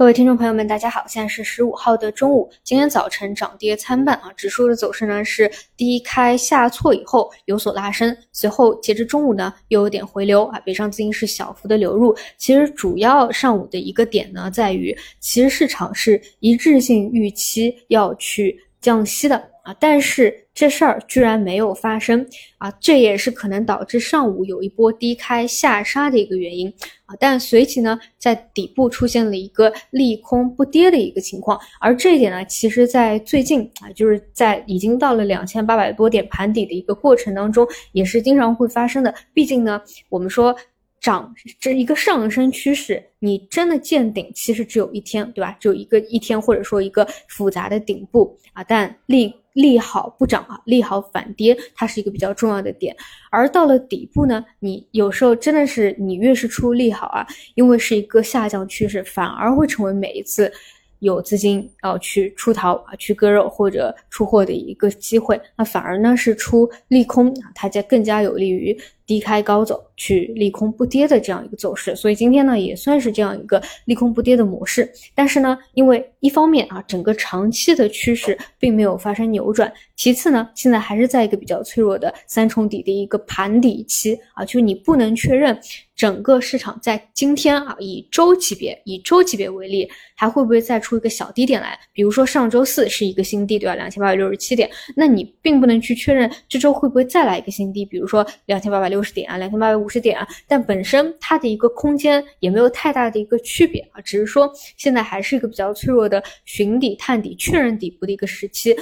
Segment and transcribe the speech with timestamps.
[0.00, 2.50] 各位听众朋友们，大家好，现在是十五号的中午。
[2.64, 12.16] 今天早晨涨跌参半啊，指数的走势呢是低开下挫以后有所拉升，随后截至中午呢又有点回流啊，北上资金是小幅的流入。
[12.38, 19.49] 其实主要上午的一个点呢在于，其实市场是一致性预期要去降息的。
[19.62, 22.26] 啊，但是这事儿居然没有发生
[22.58, 26.72] 啊，这也是可能导致上午有一波低开下杀的一个原因
[27.06, 27.14] 啊。
[27.18, 39.14] 但随即呢，在底部出现了一个利空不跌的一个情况，而这一点呢，其实在最近啊，就是在已经到了两千八百多点盘底的一个过程当中，也是经常会发生的。
[39.32, 40.56] 毕竟呢，我们说。
[41.00, 45.56] 涨这一个上升趋势，你真的见顶，其实只有一天，对吧？
[45.58, 48.62] 只有一个一天，或者说一个复杂的顶部啊。
[48.62, 52.94] 但利利好不涨啊，利好反跌，它是一个比较重要的点。
[53.30, 60.52] 而到了底部呢，你有时候真的是你越是出利好啊，因为是一个下降趋势，反而会成为每一次。
[61.00, 68.78] 有资金要去出逃啊，去割肉或者出货的一个机会，那反而呢是出利空啊，它将更加有利于
[69.10, 71.96] 低开高走，去利空不跌的这样一个走势。
[71.96, 74.88] 所以今天呢也算是这样一个利空不跌的模式。
[75.16, 85.58] 但是呢，因为一方面啊，整个长期的趋势并没有发生扭转；其次呢，现在还是在一个比较脆弱的三重底的一个盘底期啊，就是你不能确认。
[85.96, 89.86] 整个市场在今天啊，以周级别以周级别为例，
[90.16, 91.78] 还会不会再出一个小低点来？
[91.92, 93.74] 比如说上周四是一个新低，对吧？
[93.74, 100.28] 两千八百六十七点，那你并不能去确认这周会不会再来一个新低，比如说两千八百六五十点啊，两千八百五十点啊。
[100.46, 108.76] 但本身它的一个空间也没有太大的一个区别啊，只是说现在还是一个比较脆弱的寻底探底确认底部的一个时期。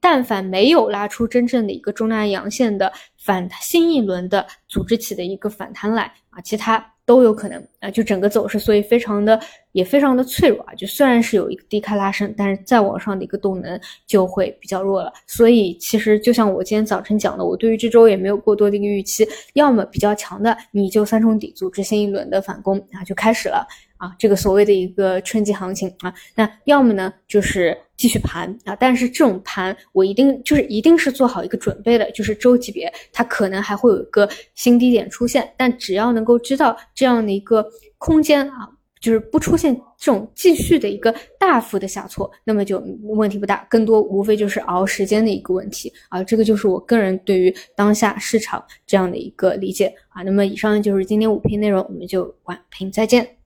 [0.00, 2.92] 但凡没有拉出真正的一个中量阳线的。
[3.22, 6.78] 反新一轮的组织起的一个反弹来啊，其他
[7.10, 9.40] 都有可能啊，就整个走势，所以非常的
[9.72, 10.72] 也非常的脆弱啊。
[10.76, 15.12] 就虽然是有一个低开拉升，但是再往上的一个动能就会比较弱了。
[15.26, 23.66] 所以其实就像我今天早晨讲的，我对于这周也没有过多的一个预期，要么比较强的，你就三重底组织新一轮的反攻啊，就开始了。
[24.00, 37.62] 啊，这个所谓的一个春季行情啊，那要么呢就是继续盘啊，但是这种盘我一定就是一定是做好一个准备的，就是周级别它可能还会有一个新低点出现，但只要能够知道这样的一个
[37.98, 38.70] 空间啊，
[39.02, 50.22] 就是不出现这种继续的一个大幅的下挫，那么就问题不大，更多无非就是熬时间的一个问题啊，这个就是我个人对于当下市场这样的一个理解啊。
[50.22, 53.39] 那么以上就是今天五篇内容，我们就晚评再见。